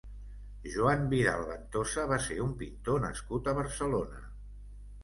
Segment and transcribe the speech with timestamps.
[0.75, 4.29] Joan Vidal Ventosa va ser un pintor nascut a Barcelona.